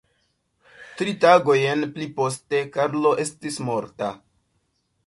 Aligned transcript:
Tri 1.01 1.13
tagojn 1.25 1.85
pli 1.99 2.09
poste 2.17 2.63
Karlo 2.79 3.13
estis 3.27 3.63
morta. 3.71 4.15